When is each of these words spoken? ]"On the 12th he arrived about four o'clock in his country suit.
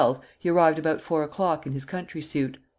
]"On 0.01 0.13
the 0.13 0.17
12th 0.17 0.21
he 0.39 0.49
arrived 0.49 0.79
about 0.79 0.99
four 0.99 1.21
o'clock 1.21 1.67
in 1.67 1.73
his 1.73 1.85
country 1.85 2.23
suit. 2.23 2.57